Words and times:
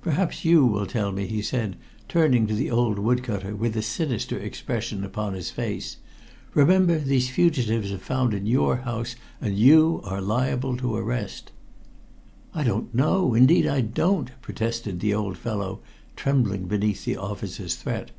"Perhaps 0.00 0.44
you 0.44 0.64
will 0.64 0.86
tell 0.86 1.10
me," 1.10 1.26
he 1.26 1.42
said, 1.42 1.74
turning 2.08 2.46
to 2.46 2.54
the 2.54 2.70
old 2.70 3.00
wood 3.00 3.24
cutter 3.24 3.56
with 3.56 3.76
a 3.76 3.82
sinister 3.82 4.38
expression 4.38 5.02
upon 5.02 5.34
his 5.34 5.50
face. 5.50 5.96
"Remember, 6.54 7.00
these 7.00 7.30
fugitives 7.30 7.90
are 7.90 7.98
found 7.98 8.32
in 8.32 8.46
your 8.46 8.76
house, 8.76 9.16
and 9.40 9.58
you 9.58 10.02
are 10.04 10.20
liable 10.20 10.76
to 10.76 10.94
arrest." 10.94 11.50
"I 12.54 12.62
don't 12.62 12.94
know 12.94 13.34
indeed 13.34 13.66
I 13.66 13.80
don't!" 13.80 14.30
protested 14.40 15.00
the 15.00 15.14
old 15.14 15.36
fellow, 15.36 15.80
trembling 16.14 16.66
beneath 16.68 17.04
the 17.04 17.16
officer's 17.16 17.74
threat. 17.74 18.12